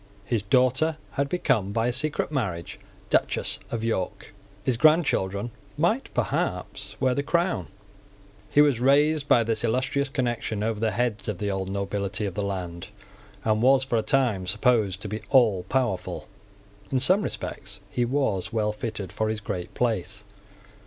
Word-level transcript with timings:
His 0.25 0.41
daughter 0.41 0.97
had 1.11 1.29
become, 1.29 1.71
by 1.71 1.85
a 1.85 1.93
secret 1.93 2.31
marriage, 2.31 2.79
Duchess 3.11 3.59
of 3.69 3.83
York. 3.83 4.33
His 4.63 4.75
grandchildren 4.75 5.51
might 5.77 6.11
perhaps 6.15 6.99
wear 6.99 7.13
the 7.13 7.21
crown. 7.21 7.67
He 8.49 8.61
was 8.61 8.79
raised 8.79 9.27
by 9.27 9.43
this 9.43 9.63
illustrious 9.63 10.09
connection 10.09 10.63
over 10.63 10.79
the 10.79 10.89
heads 10.89 11.27
of 11.27 11.37
the 11.37 11.51
old 11.51 11.69
nobility 11.71 12.25
of 12.25 12.33
the 12.33 12.41
land, 12.41 12.87
and 13.45 13.61
was 13.61 13.83
for 13.83 13.95
a 13.99 14.01
time 14.01 14.47
supposed 14.47 15.01
to 15.01 15.07
be 15.07 15.21
allpowerful. 15.31 16.27
In 16.91 16.99
some 16.99 17.21
respects 17.21 17.79
he 17.91 18.03
was 18.03 18.51
well 18.51 18.71
fitted 18.71 19.11
for 19.11 19.29
his 19.29 19.39
great 19.39 19.71
place. 19.75 20.23